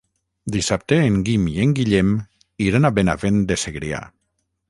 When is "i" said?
1.51-1.53